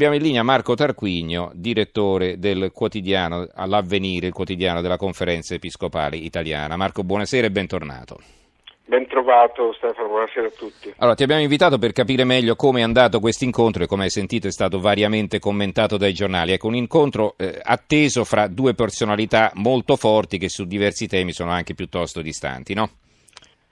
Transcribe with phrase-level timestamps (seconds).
[0.00, 6.74] Abbiamo in linea Marco Tarquinio, direttore del quotidiano All'Avvenire, il quotidiano della Conferenza Episcopale Italiana.
[6.74, 8.18] Marco, buonasera e bentornato.
[8.86, 10.94] Ben trovato Stefano, buonasera a tutti.
[10.96, 14.08] Allora, ti abbiamo invitato per capire meglio come è andato questo incontro e come hai
[14.08, 16.52] sentito è stato variamente commentato dai giornali.
[16.52, 21.50] Ecco, un incontro eh, atteso fra due personalità molto forti che su diversi temi sono
[21.50, 22.88] anche piuttosto distanti, no?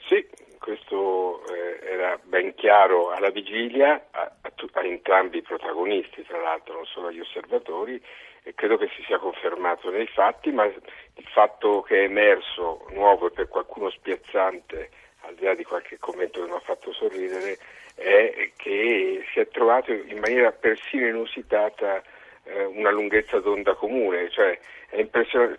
[0.06, 0.26] Sì,
[0.58, 4.08] questo eh, era ben chiaro alla vigilia,
[4.72, 8.02] a, entrambi i protagonisti, tra l'altro, non solo agli osservatori,
[8.42, 13.26] e credo che si sia confermato nei fatti, ma il fatto che è emerso nuovo
[13.26, 14.90] e per qualcuno spiazzante
[15.22, 17.58] al di là di qualche commento che mi ha fatto sorridere,
[17.94, 22.02] è che si è trovato in maniera persino inusitata
[22.44, 24.58] eh, una lunghezza d'onda comune, cioè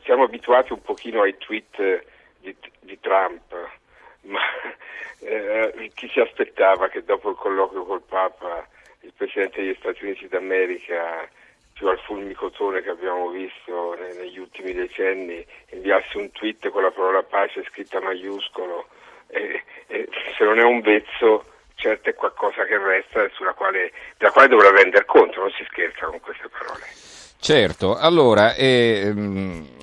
[0.03, 2.05] siamo abituati un pochino ai tweet
[2.39, 3.53] di, di Trump,
[4.21, 4.39] ma
[5.21, 8.67] eh, chi si aspettava che dopo il colloquio col Papa
[9.01, 11.27] il Presidente degli Stati Uniti d'America
[11.73, 17.23] più al fulmicotone che abbiamo visto negli ultimi decenni inviasse un tweet con la parola
[17.23, 18.87] pace scritta maiuscolo
[19.27, 21.45] e, e se non è un vezzo
[21.79, 26.05] certo è qualcosa che resta sulla quale, della quale dovrà rendere conto, non si scherza
[26.07, 26.85] con queste parole.
[27.41, 29.13] Certo, allora eh,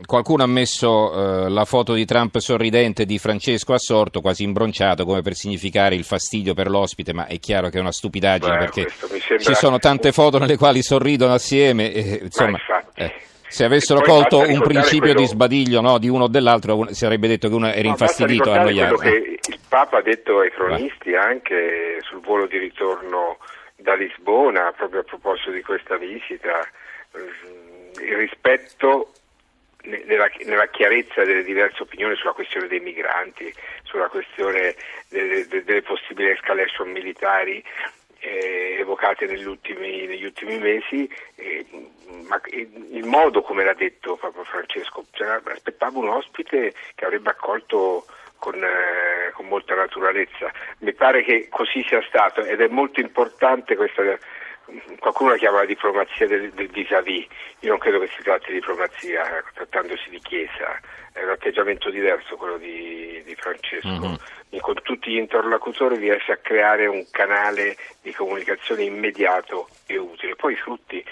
[0.04, 5.22] qualcuno ha messo eh, la foto di Trump sorridente di Francesco assorto, quasi imbronciato, come
[5.22, 8.86] per significare il fastidio per l'ospite, ma è chiaro che è una stupidaggine Beh, perché
[9.38, 11.92] ci sono tante foto nelle quali sorridono assieme.
[11.92, 12.58] E, insomma,
[12.94, 13.12] eh.
[13.48, 15.20] Se avessero colto un principio quello...
[15.20, 18.52] di sbadiglio no, di uno o dell'altro, si sarebbe detto che uno era no, infastidito
[18.52, 18.96] e annoiato.
[18.96, 21.22] che il Papa ha detto ai cronisti Va.
[21.22, 23.38] anche sul volo di ritorno
[23.76, 26.68] da Lisbona, proprio a proposito di questa visita,
[27.19, 29.12] il rispetto
[29.83, 33.53] nella, nella, chiarezza delle diverse opinioni sulla questione dei migranti,
[33.84, 34.75] sulla questione
[35.09, 37.62] delle, delle possibili escalation militari
[38.19, 41.64] eh, evocate negli ultimi, negli ultimi mesi, eh,
[42.27, 48.06] ma il modo come l'ha detto Papa Francesco, cioè, aspettavo un ospite che avrebbe accolto
[48.39, 50.50] con, eh, con, molta naturalezza.
[50.78, 54.03] Mi pare che così sia stato ed è molto importante questa.
[54.99, 57.27] Qualcuno la chiama la diplomazia del, del vis-à-vis,
[57.60, 60.81] io non credo che si tratti di diplomazia, trattandosi di chiesa,
[61.12, 63.88] è un atteggiamento diverso quello di, di Francesco.
[63.88, 64.60] Mm-hmm.
[64.60, 70.34] Con tutti gli interlocutori riesce a creare un canale di comunicazione immediato e utile.
[70.34, 71.05] Poi i frutti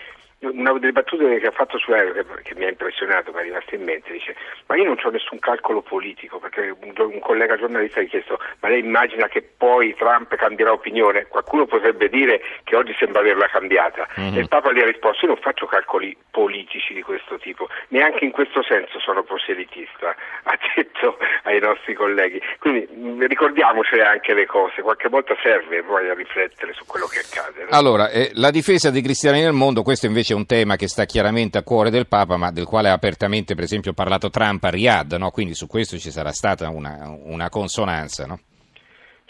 [0.52, 3.42] una delle battute che ha fatto su Aereo che, che, mi ha impressionato, mi è
[3.42, 4.34] rimasta in mente, dice
[4.66, 8.38] ma io non ho nessun calcolo politico perché un, un, collega giornalista gli ha chiesto
[8.60, 11.26] ma lei immagina che poi Trump cambierà opinione?
[11.26, 14.36] Qualcuno potrebbe dire che oggi sembra averla cambiata mm-hmm.
[14.36, 18.24] e il Papa gli ha risposto io non faccio calcoli politici di questo tipo, neanche
[18.24, 22.40] in questo senso sono proselitista, ha detto ai nostri colleghi.
[22.58, 22.86] Quindi
[23.26, 27.62] ricordiamocele anche le cose, qualche volta serve poi a riflettere su quello che accade.
[27.62, 27.68] No?
[27.70, 31.06] Allora, eh, la difesa dei cristiani nel mondo, questo invece è un tema che sta
[31.06, 34.70] chiaramente a cuore del Papa, ma del quale ha apertamente, per esempio, parlato Trump a
[34.70, 35.30] Riyadh, no?
[35.30, 38.26] quindi su questo ci sarà stata una, una consonanza.
[38.26, 38.40] No?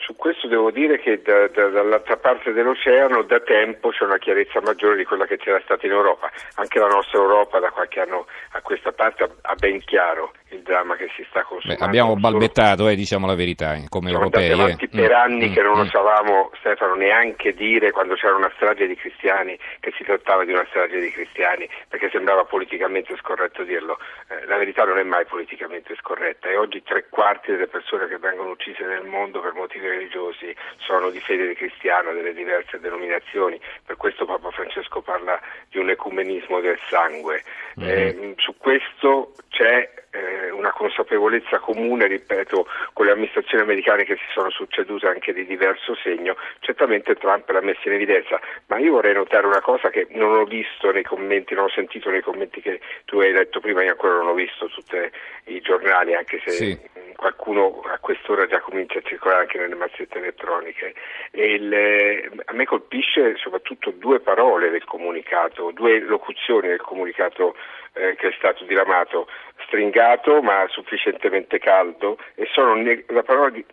[0.04, 4.60] Su questo devo dire che da, da, dall'altra parte dell'oceano da tempo c'è una chiarezza
[4.60, 6.30] maggiore di quella che c'era stata in Europa.
[6.56, 10.94] Anche la nostra Europa da qualche anno a questa parte ha ben chiaro il dramma
[10.96, 11.80] che si sta consumando.
[11.80, 14.46] Beh, abbiamo balbettato, eh, diciamo la verità, eh, come Siamo europei.
[14.46, 14.88] Siamo avanti eh.
[14.88, 15.80] per mm, anni mm, che non mm.
[15.80, 20.66] osavamo, Stefano, neanche dire quando c'era una strage di cristiani che si trattava di una
[20.68, 23.98] strage di cristiani, perché sembrava politicamente scorretto dirlo.
[24.44, 28.18] Eh, la verità non è mai politicamente scorretta e oggi tre quarti delle persone che
[28.18, 33.60] vengono uccise nel mondo per motivi religiosi sono di fede cristiana delle diverse denominazioni.
[33.84, 37.42] Per questo Papa Francesco parla di un ecumenismo del sangue.
[37.80, 38.32] Mm-hmm.
[38.36, 44.50] su questo c'è eh, una consapevolezza comune, ripeto, con le amministrazioni americane che si sono
[44.50, 49.46] succedute anche di diverso segno, certamente Trump l'ha messa in evidenza, ma io vorrei notare
[49.46, 53.18] una cosa che non ho visto nei commenti, non ho sentito nei commenti che tu
[53.18, 54.96] hai letto prima, io ancora non ho visto tutti
[55.46, 56.80] i giornali, anche se sì.
[57.16, 60.94] qualcuno a quest'ora già comincia a circolare anche nelle mazzette elettroniche.
[61.32, 67.56] Il, eh, a me colpisce soprattutto due parole del comunicato, due locuzioni del comunicato
[67.94, 69.28] eh, che è stato diramato,
[70.04, 73.64] stringato ma sufficientemente caldo e sono ne- la parola di,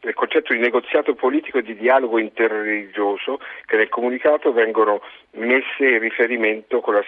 [0.00, 5.00] del concetto di negoziato politico e di dialogo interreligioso che nel comunicato vengono
[5.38, 7.02] messe in riferimento con la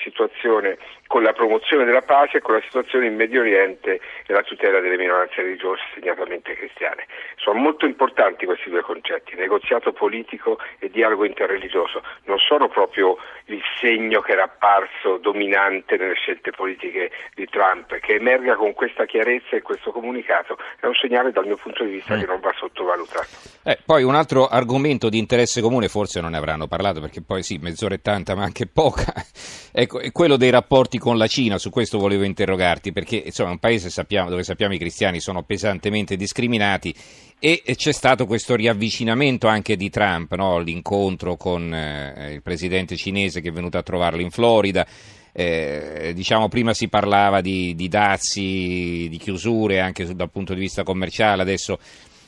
[1.07, 4.81] con la promozione della pace e con la situazione in Medio Oriente e la tutela
[4.81, 7.07] delle minoranze religiose, segnatamente cristiane.
[7.37, 12.03] Sono molto importanti questi due concetti, negoziato politico e dialogo interreligioso.
[12.25, 13.17] Non sono proprio
[13.47, 19.05] il segno che era apparso dominante nelle scelte politiche di Trump, che emerga con questa
[19.05, 22.53] chiarezza e questo comunicato è un segnale dal mio punto di vista che non va
[22.53, 23.29] sotto sottovalutato.
[23.63, 27.43] Eh, poi un altro argomento di interesse comune, forse non ne avranno parlato perché poi
[27.43, 29.13] sì, mezz'ora e tanta, ma anche poca,
[29.73, 33.53] ecco, è quello dei rapporti con la Cina, su questo volevo interrogarti, perché insomma è
[33.53, 36.95] un paese sappiamo, dove sappiamo i cristiani sono pesantemente discriminati
[37.43, 40.59] e c'è stato questo riavvicinamento anche di Trump, no?
[40.59, 44.87] l'incontro con eh, il presidente cinese che è venuto a trovarlo in Florida.
[45.33, 50.83] Eh, diciamo prima si parlava di, di, dazi, di chiusure anche dal punto di vista
[50.83, 51.79] commerciale, adesso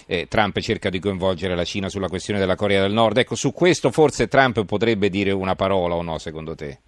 [0.07, 3.19] eh, Trump cerca di coinvolgere la Cina sulla questione della Corea del Nord.
[3.19, 6.79] Ecco, su questo forse Trump potrebbe dire una parola o no, secondo te?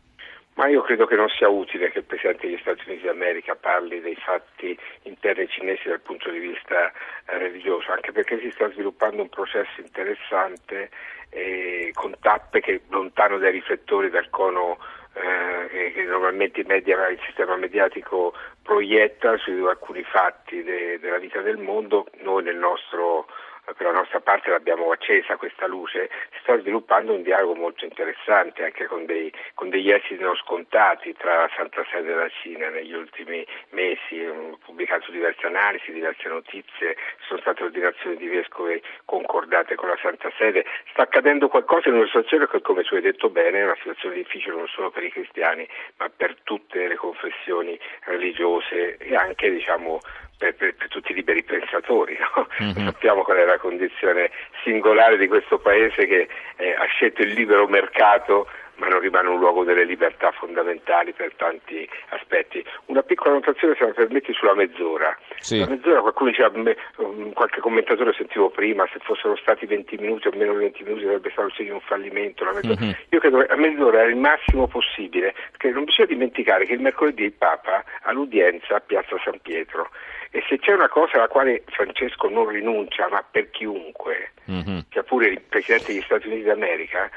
[0.55, 4.01] Ma io credo che non sia utile che il Presidente degli Stati Uniti d'America parli
[4.01, 6.93] dei fatti interni cinesi dal punto di vista
[7.27, 10.91] eh, religioso, anche perché si sta sviluppando un processo interessante
[11.31, 14.79] eh, con tappe che lontano dai riflettori dal cono
[15.15, 21.59] eh, che normalmente media, il sistema mediatico proietta su alcuni fatti de, della vita del
[21.59, 23.27] mondo, noi nel nostro
[23.73, 28.65] per la nostra parte l'abbiamo accesa questa luce, si sta sviluppando un dialogo molto interessante
[28.65, 32.69] anche con, dei, con degli esiti non scontati tra la Santa Sede e la Cina
[32.69, 36.97] negli ultimi mesi, ho pubblicato diverse analisi, diverse notizie,
[37.27, 42.07] sono state ordinazioni di vescovi concordate con la Santa Sede, sta accadendo qualcosa in una
[42.07, 45.11] situazione che come tu hai detto bene è una situazione difficile non solo per i
[45.11, 50.01] cristiani ma per tutte le confessioni religiose e anche diciamo
[50.37, 52.17] per, per, per, tutti i liberi pensatori.
[52.19, 52.49] No?
[52.63, 52.87] Mm-hmm.
[52.91, 54.31] Sappiamo qual è la condizione
[54.63, 59.39] singolare di questo paese che eh, ha scelto il libero mercato ma non rimane un
[59.39, 62.65] luogo delle libertà fondamentali per tanti aspetti.
[62.87, 65.17] Una piccola notazione, se mi permetti, sulla mezz'ora.
[65.39, 65.59] Sì.
[65.59, 66.51] La mezz'ora, qualcuno diceva,
[67.33, 71.31] qualche commentatore sentivo prima, se fossero stati 20 minuti o meno di 20 minuti sarebbe
[71.31, 72.45] stato segno di un fallimento.
[72.45, 72.91] Mm-hmm.
[73.11, 76.81] Io credo che la mezz'ora era il massimo possibile, perché non bisogna dimenticare che il
[76.81, 79.91] mercoledì il Papa ha l'udienza a Piazza San Pietro
[80.35, 84.79] e se c'è una cosa alla quale Francesco non rinuncia, ma per chiunque, mm-hmm.
[84.91, 87.09] sia pure il Presidente degli Stati Uniti d'America,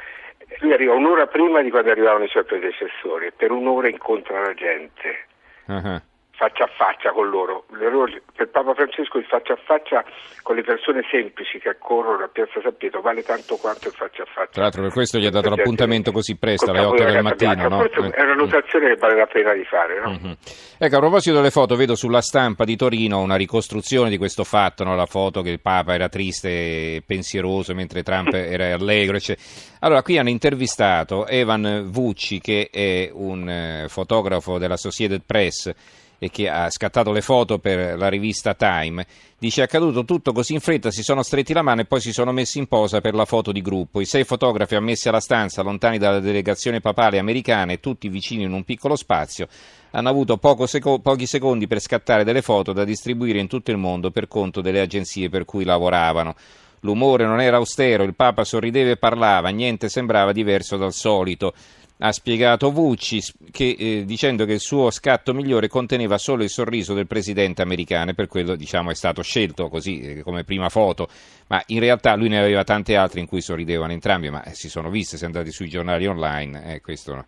[0.60, 5.26] lui arriva un'ora prima di quando arrivavano i suoi predecessori per un'ora incontra la gente.
[5.66, 6.02] Uh-huh
[6.38, 7.66] faccia a faccia con loro.
[7.68, 10.06] Per Papa Francesco il faccia a faccia
[10.44, 14.22] con le persone semplici che accorrono a Piazza San Pietro vale tanto quanto il faccia
[14.22, 14.52] a faccia.
[14.52, 17.68] Tra l'altro per questo gli ha dato l'appuntamento così presto, alle 8 del mattino.
[17.68, 17.84] No?
[17.84, 20.00] È una notazione che vale la pena di fare.
[20.00, 20.10] No?
[20.12, 20.32] Mm-hmm.
[20.78, 24.84] Ecco, a proposito delle foto, vedo sulla stampa di Torino una ricostruzione di questo fatto,
[24.84, 24.96] no?
[24.96, 29.20] la foto che il Papa era triste e pensieroso mentre Trump era allegro.
[29.20, 29.36] Cioè.
[29.80, 35.74] Allora, qui hanno intervistato Evan Vucci, che è un eh, fotografo della Associated Press
[36.20, 39.06] e che ha scattato le foto per la rivista Time,
[39.38, 42.12] dice è accaduto tutto così in fretta, si sono stretti la mano e poi si
[42.12, 44.02] sono messi in posa per la foto di gruppo.
[44.02, 48.54] I sei fotografi ammessi alla stanza, lontani dalla delegazione papale americana e tutti vicini in
[48.54, 49.48] un piccolo spazio,
[49.92, 54.12] hanno avuto seco- pochi secondi per scattare delle foto da distribuire in tutto il mondo
[54.12, 56.36] per conto delle agenzie per cui lavoravano.
[56.82, 61.54] L'umore non era austero, il Papa sorrideva e parlava, niente sembrava diverso dal solito
[62.00, 63.22] ha spiegato Vucci
[63.52, 68.12] che, eh, dicendo che il suo scatto migliore conteneva solo il sorriso del presidente americano
[68.12, 71.10] e per quello diciamo, è stato scelto così eh, come prima foto,
[71.48, 74.70] ma in realtà lui ne aveva tante altre in cui sorridevano entrambi, ma eh, si
[74.70, 77.26] sono viste se andate sui giornali online, eh, questo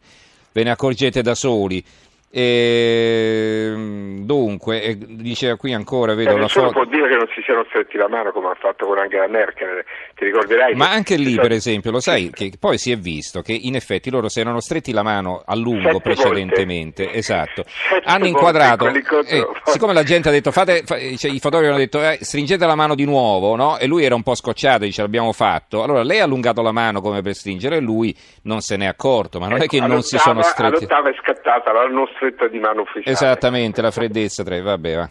[0.51, 1.83] ve ne accorgete da soli.
[2.31, 6.72] E, ehm, dunque, e diceva qui ancora, vedo eh, la foto.
[6.72, 9.84] può dire che non si siano stretti la mano come ha fatto con Angela Merkel,
[10.14, 10.76] ti ricorderai?
[10.76, 14.12] Ma anche lì, per esempio, lo sai che poi si è visto che in effetti
[14.12, 17.18] loro si erano stretti la mano a lungo Sette precedentemente, volte.
[17.18, 17.63] esatto.
[17.65, 22.01] Sette hanno inquadrato, eh, siccome la gente ha detto, fate, cioè, i fotografi hanno detto,
[22.03, 23.80] eh, stringete la mano di nuovo, no?
[23.80, 25.82] E lui era un po' scocciato, dice l'abbiamo fatto.
[25.82, 29.39] Allora lei ha allungato la mano come per stringere e lui non se n'è accorto,
[29.39, 30.86] ma non ecco, è che non si sono stretti.
[30.86, 33.16] All'ottava è scattata, l'hanno stretta di mano ufficiale.
[33.16, 35.10] Esattamente, la freddezza, tre, vabbè, va.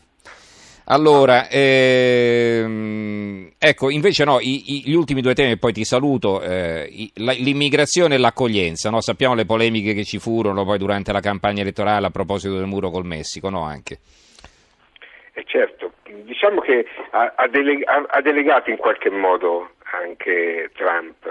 [0.90, 2.70] Allora, ehm,
[3.58, 8.14] ecco, invece no, i, i, gli ultimi due temi, poi ti saluto, eh, la, l'immigrazione
[8.14, 9.02] e l'accoglienza, no?
[9.02, 12.88] sappiamo le polemiche che ci furono poi durante la campagna elettorale a proposito del muro
[12.88, 13.98] col Messico, no anche?
[15.34, 15.92] Eh certo,
[16.24, 21.26] diciamo che ha, ha, deleg- ha delegato in qualche modo anche Trump,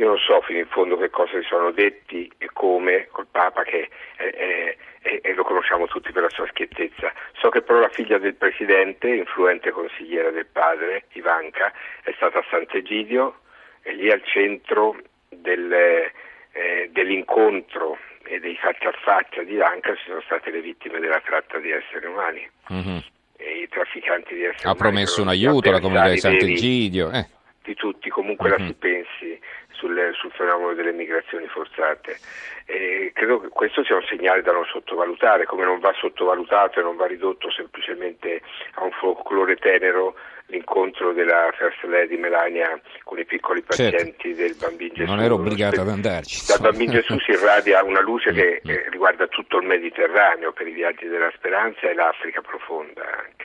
[0.00, 3.62] io non so fino in fondo che cosa si sono detti e come col Papa
[3.62, 7.12] che è, è e, e, lo conosciamo tutti per la sua schiettezza.
[7.40, 12.44] So che però la figlia del presidente, influente consigliera del padre, Ivanka, è stata a
[12.50, 13.40] Sant'Egidio
[13.82, 14.96] e lì al centro
[15.28, 20.98] del, eh, dell'incontro e dei faccia a faccia di Ivanka ci sono state le vittime
[21.00, 22.48] della tratta di esseri umani.
[22.72, 22.98] Mm-hmm.
[23.36, 24.78] E i trafficanti di esseri ha umani.
[24.78, 27.10] Ha promesso un aiuto alla comunità di Sant'Egidio.
[27.10, 27.38] Eh.
[27.62, 29.38] Di tutti, comunque la si pensi
[29.72, 32.18] sul, sul, fenomeno delle migrazioni forzate.
[32.64, 36.82] E credo che questo sia un segnale da non sottovalutare, come non va sottovalutato e
[36.82, 38.42] non va ridotto semplicemente
[38.74, 40.14] a un folklore tenero
[40.50, 43.96] l'incontro della First Lady Melania con i piccoli certo.
[43.96, 44.42] pazienti certo.
[44.42, 45.10] del bambino Gesù.
[45.10, 46.44] Non ero obbligato ad andarci.
[46.46, 48.70] Dal bambino Gesù si irradia una luce che mm.
[48.70, 53.39] eh, riguarda tutto il Mediterraneo per i viaggi della speranza e l'Africa profonda anche.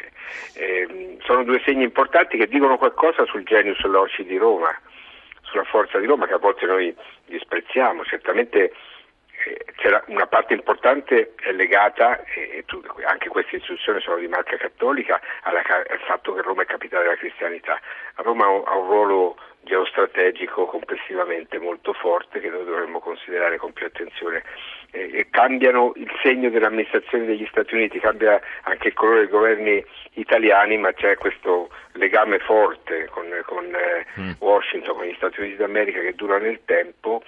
[0.54, 4.70] Eh, sono due segni importanti che dicono qualcosa sul genius loci di Roma,
[5.42, 8.04] sulla forza di Roma che a volte noi disprezziamo.
[8.04, 8.74] Certamente
[9.76, 15.22] c'era una parte importante è legata, e tu, anche queste istituzioni sono di marca cattolica,
[15.44, 17.80] alla, al fatto che Roma è capitale della cristianità.
[18.16, 24.44] Roma ha un ruolo geostrategico complessivamente molto forte che noi dovremmo considerare con più attenzione.
[24.92, 29.86] E, e cambiano il segno dell'amministrazione degli Stati Uniti, cambia anche il colore dei governi
[30.14, 34.32] italiani, ma c'è questo legame forte con, con eh, mm.
[34.40, 37.22] Washington, con gli Stati Uniti d'America che dura nel tempo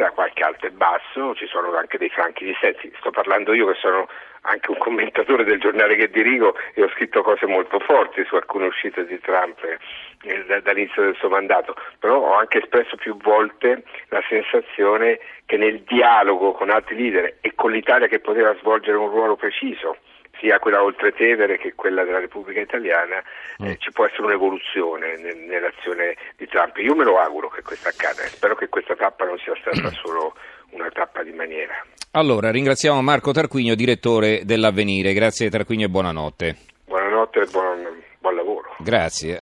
[0.00, 2.90] tra qualche alto e basso, ci sono anche dei franchi dissensi.
[3.00, 4.08] Sto parlando io che sono
[4.42, 8.68] anche un commentatore del giornale che dirigo e ho scritto cose molto forti su alcune
[8.68, 14.22] uscite di Trump eh, dall'inizio del suo mandato, però ho anche espresso più volte la
[14.26, 19.36] sensazione che nel dialogo con altri leader e con l'Italia che poteva svolgere un ruolo
[19.36, 19.98] preciso
[20.40, 23.22] sia quella oltre Tevere che quella della Repubblica Italiana,
[23.62, 23.66] mm.
[23.66, 26.76] eh, ci può essere un'evoluzione nell'azione di Trump.
[26.78, 30.34] Io me lo auguro che questo accada, spero che questa tappa non sia stata solo
[30.70, 31.74] una tappa di maniera.
[32.12, 35.12] Allora, ringraziamo Marco Tarquinio, direttore dell'Avvenire.
[35.12, 36.56] Grazie Tarquinio e buonanotte.
[36.86, 38.74] Buonanotte e buon, buon lavoro.
[38.78, 39.38] Grazie.